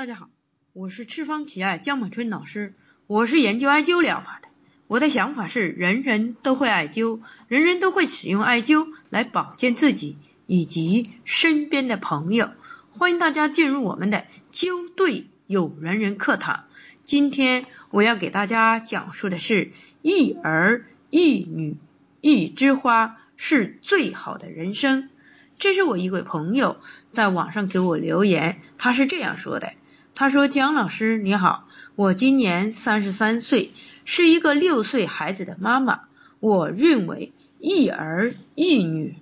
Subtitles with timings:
[0.00, 0.30] 大家好，
[0.72, 2.72] 我是赤方奇艾江满春老师，
[3.06, 4.48] 我是研究艾灸疗法的。
[4.86, 10.16] 我的想法是，人人都会艾灸，人人都会使用艾灸来保健自己
[10.46, 12.50] 以及身边的朋友。
[12.88, 16.64] 欢迎大家进入我们的灸对有缘人课堂。
[17.04, 19.70] 今天我要给大家讲述的是
[20.00, 21.76] 一儿一女
[22.22, 25.10] 一枝花是最好的人生。
[25.58, 26.80] 这是我一位朋友
[27.10, 29.74] 在网上给我留言，他是这样说的。
[30.14, 33.72] 他说：“姜老师你好，我今年三十三岁，
[34.04, 36.02] 是一个六岁孩子的妈妈。
[36.40, 39.16] 我认为一儿一女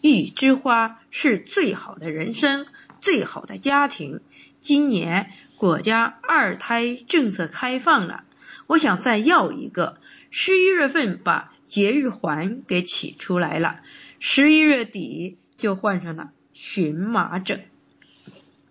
[0.00, 2.66] 一枝花是最好的人生，
[3.00, 4.20] 最好的家庭。
[4.60, 8.24] 今年国家二胎政策开放了，
[8.66, 9.98] 我想再要一个。
[10.30, 13.80] 十一月份把节育环给起出来了，
[14.20, 17.64] 十一月底就患上了荨麻疹，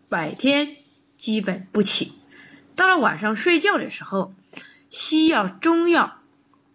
[0.07, 0.77] 白天。”
[1.23, 2.11] 基本不起，
[2.75, 4.33] 到了晚上睡觉的时候，
[4.89, 6.17] 西药、中药，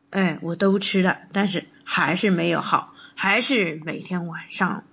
[0.09, 4.85] 哎，我都吃了，但是还是没有好，还是每天晚上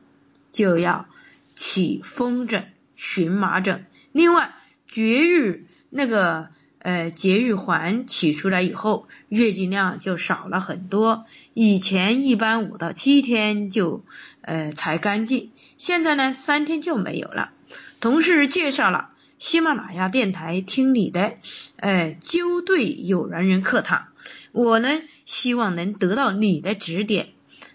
[0.52, 1.08] 就要
[1.56, 3.86] 起风疹、荨麻疹。
[4.12, 4.54] 另外，
[4.90, 14.04] 绝育那个呃节育环起出来以后，月经量就少了很多，以前一般五到七天就
[14.42, 17.54] 呃才干净，现在呢三天就没有了。
[18.02, 19.05] 同事介绍了。
[19.46, 21.36] 喜马拉雅电台听你的，
[21.76, 24.08] 哎，灸对有缘人课堂，
[24.52, 24.90] 我呢
[25.28, 27.28] 希望能得到你的指点，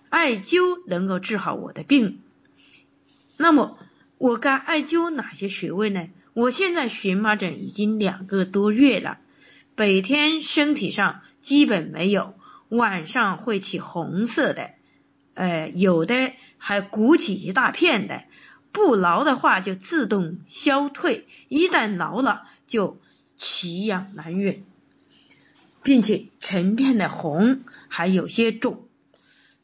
[0.08, 2.18] 艾灸能够治好我的病。
[3.36, 3.78] 那么
[4.18, 6.08] 我该艾灸哪些穴位呢？
[6.32, 9.20] 我现在荨麻疹已经两个多月了，
[9.76, 12.34] 白天身体上基本没有，
[12.68, 14.72] 晚上会起红色的，
[15.34, 18.24] 哎，有的还鼓起一大片的。
[18.72, 22.98] 不挠的话就自动消退，一旦挠了就
[23.36, 24.62] 奇痒难忍，
[25.82, 28.84] 并且成片的红，还有些肿。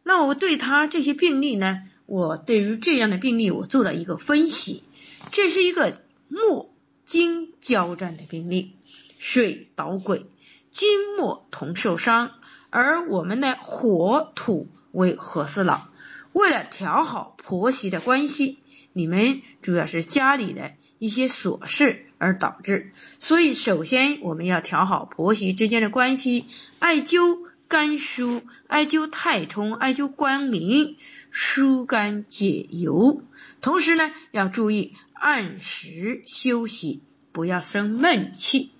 [0.02, 4.82] 那我对他这些病例呢，我对于这样的病例我做了一个分析，
[5.30, 6.72] 这是一个木
[7.04, 8.72] 金交战的病例，
[9.18, 10.26] 水捣鬼，
[10.70, 12.32] 金木同受伤，
[12.70, 15.88] 而我们的火土为合四老，
[16.32, 18.58] 为了调好婆媳的关系。
[18.96, 26.46] 你们主要是家里的一些琐事而导致，所以首先我们要调好婆媳之间的关系，
[26.78, 30.96] 艾灸肝疏，艾灸太冲，艾灸关明，
[31.30, 33.22] 疏肝解油。
[33.60, 37.02] 同时呢，要注意按时休息，
[37.32, 38.70] 不要生闷气，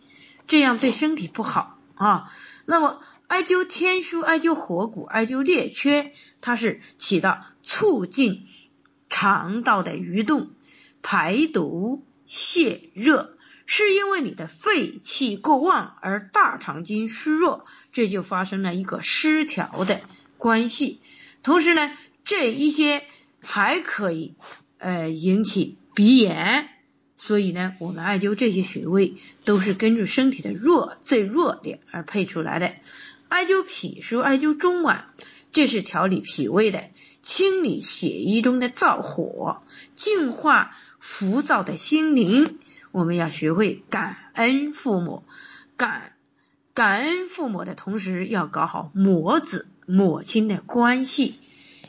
[0.46, 2.32] 这样对身体不好啊。
[2.64, 8.46] 那么艾灸天枢，艾灸火谷，艾灸列缺，它是起到促进。
[9.08, 10.50] 肠道的蠕动、
[11.02, 13.36] 排毒、泄热，
[13.66, 20.00] 是因为你的肺气过旺而大肠经虚弱，这就发生了一个失调的
[20.38, 21.00] 关系。
[21.42, 21.92] 同时呢，
[22.24, 23.04] 这一些
[23.40, 24.34] 还可以
[24.78, 26.68] 呃引起鼻炎，
[27.16, 32.74] 所以呢，我们艾灸这些穴位都是根据身体的弱最弱点而配出来的。
[33.28, 35.06] 艾灸脾腧，艾灸中脘，
[35.56, 36.84] 这是调理脾胃的。
[37.22, 39.62] 清理血液中的燥火，
[39.94, 42.58] 净化浮躁的心灵。
[42.92, 45.24] 我们要学会感恩父母，
[45.78, 46.12] 感
[46.74, 51.36] 感恩父母的同时，要搞好母子母亲的关系，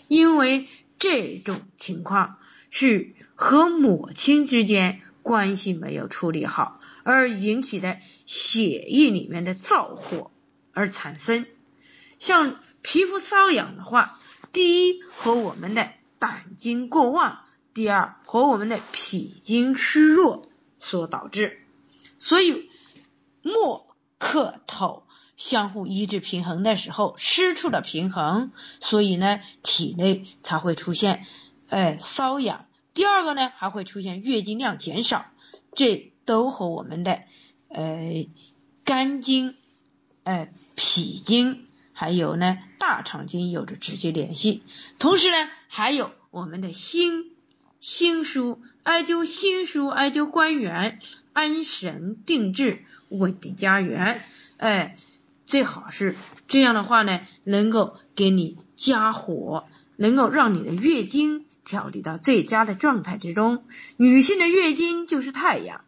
[0.07, 0.66] 因为
[0.97, 2.38] 这种情况
[2.69, 10.31] 是和母亲之间关系没有处理好，而引起的血液里面的燥火
[10.72, 11.45] 而产生。
[12.17, 14.20] 像皮肤瘙痒的话。
[14.54, 17.44] 第一和我们的胆经过旺，
[17.76, 20.42] 第二和我们的脾经虚弱
[20.80, 21.62] 所导致，
[22.18, 22.72] 所以
[23.44, 23.86] 木
[24.18, 25.04] 克土
[25.36, 31.26] 相互一致平衡的时候失去了平衡，所以呢体内才会出现
[31.70, 32.66] 呃瘙痒。
[32.96, 35.26] 第二个呢还会出现月经量减少，
[35.76, 37.20] 这都和我们的
[37.68, 38.26] 呃
[38.85, 39.56] 肝经、
[40.23, 41.66] 呃脾经。
[41.99, 44.61] 还有呢，大肠经有着直接联系。
[44.99, 47.32] 同时呢，还有我们的心
[47.79, 50.99] 心枢，艾灸心枢，艾灸关元，
[51.34, 54.22] 安神定志，稳定家园。
[54.58, 54.96] 哎，
[55.47, 56.16] 最好是
[56.47, 59.66] 这样的话呢，能够给你加火，
[59.96, 63.66] 能够让你的月经调理到最佳的状态之中。
[63.96, 65.84] 女性的月经就是太阳，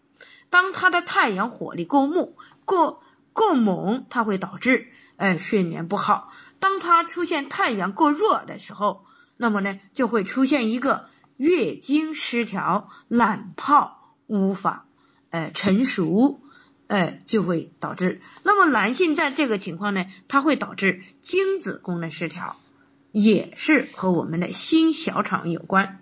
[0.49, 2.35] 当她的太阳火力过木
[2.65, 4.87] 过过猛，它会导致。
[5.19, 6.31] 哎，睡眠不好。
[6.59, 9.05] 当它出现太阳过弱的时候，
[9.35, 14.85] 那么呢，就会出现一个月经失调、懒泡、无法
[15.29, 16.39] 呃成熟，
[16.87, 18.21] 呃就会导致。
[18.43, 22.55] 那么男性在这个情况呢，它会导致精子功能失调，
[23.11, 26.01] 也是和我们的心小肠有关。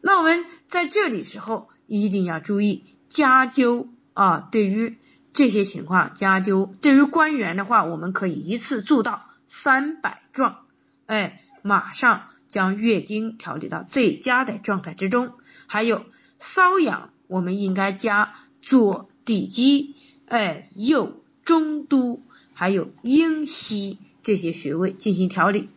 [0.00, 4.96] 那我们在这里时候一定要注意加灸啊，对于
[5.38, 10.66] 这些情况加灸，对于关元的话，我们可以一次做到三百壮，
[11.06, 15.34] 哎，马上将月经调理到最佳的状态之中。
[15.68, 16.06] 还有
[16.40, 19.94] 瘙痒，我们应该加左地基，
[20.26, 22.20] 哎，右中都，
[22.52, 25.68] 还有阴溪这些穴位进行调理。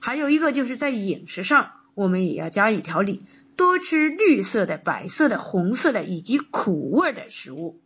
[0.00, 3.22] 还有一个就是在饮食上，我们也要加以调理。
[3.56, 7.80] 多吃绿色的、白色的、红色的以及苦味的食物，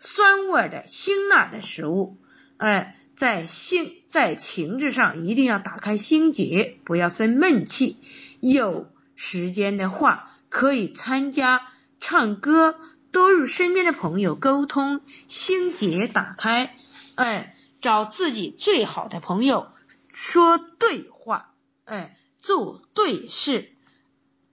[0.00, 2.18] 酸味的、辛辣的食物。
[2.56, 7.98] 哎，在心在情志上一定要打开心结，不要生闷气。
[8.40, 11.68] 有时间的话，可以参加
[12.00, 12.80] 唱歌，
[13.12, 16.74] 多与身边的朋友沟通，心结打开。
[17.14, 19.68] 哎，找自己最好的朋友
[20.08, 21.52] 说对话，
[21.84, 23.72] 哎，做对事。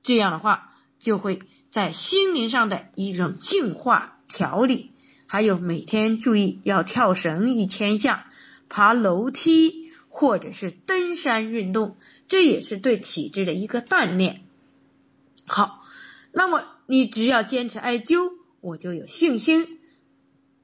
[0.03, 4.91] 这样的话，就会在心灵上的一种净化调理，
[5.27, 8.31] 还有每天注意要跳绳一千下，
[8.69, 11.97] 爬楼梯或者是登山运动，
[12.27, 14.41] 这也是对体质的一个锻炼。
[15.45, 15.83] 好，
[16.31, 18.31] 那么你只要坚持艾灸，
[18.61, 19.79] 我就有信心。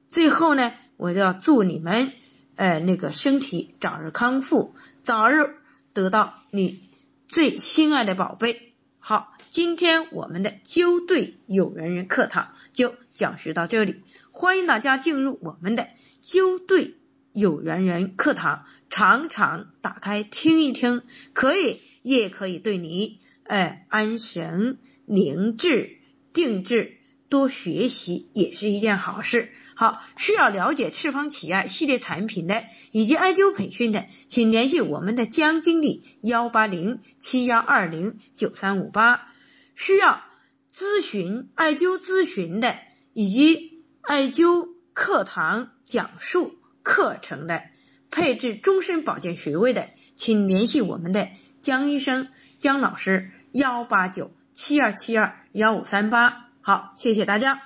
[0.08, 2.12] 最后呢，我就要祝你们
[2.56, 5.56] 呃那个身体早日康复，早日
[5.92, 6.80] 得到你
[7.28, 8.72] 最心爱的宝贝。
[8.98, 14.02] 好，今天我们的灸对有缘人课堂就讲述到这里，
[14.32, 15.86] 欢迎大家进入我们的
[16.24, 16.96] 灸对
[17.32, 21.02] 有缘人课堂，常常打开听一听，
[21.34, 25.98] 可以也可以对你哎安神、凝志、
[26.32, 26.96] 定志。
[27.28, 29.52] 多学习也是一件好事。
[29.76, 39.28] 好，需要了解赤方奇艾系列产品的以及艾灸培训的，请联系我们的江经理幺八零七幺二零九三五八。
[39.74, 40.22] 需要
[40.70, 42.74] 咨询艾灸咨询的
[43.12, 47.62] 以及艾灸课堂讲述课程的，
[48.10, 51.28] 配置终身保健学位的，请联系我们的
[51.60, 52.28] 江医生
[52.58, 56.50] 江老师幺八九七二七二幺五三八。
[56.60, 57.62] 好，谢谢大家。